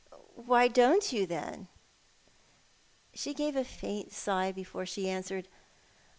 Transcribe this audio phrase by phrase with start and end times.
[0.49, 1.67] "Why don't you, then?"
[3.13, 5.47] She gave a faint sigh before she answered.